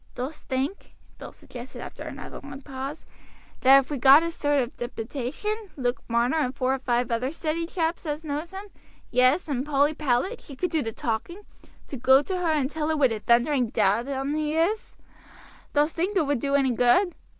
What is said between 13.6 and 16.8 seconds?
dad un he is dost think it would do any